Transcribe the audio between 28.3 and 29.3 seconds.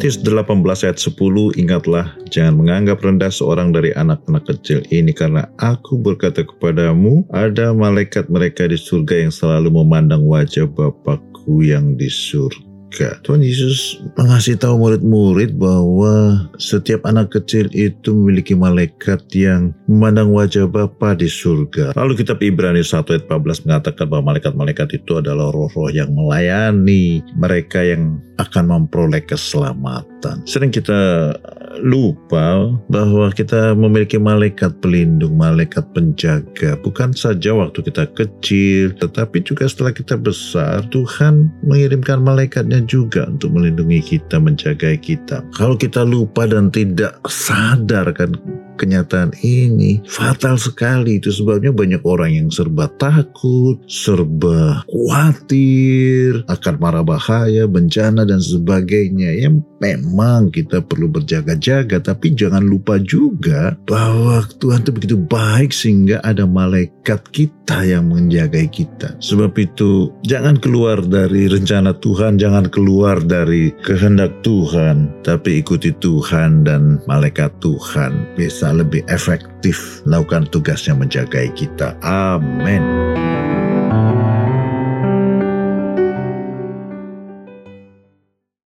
akan memperoleh